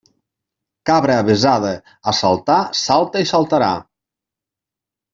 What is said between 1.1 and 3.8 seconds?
avesada a saltar salta i saltarà.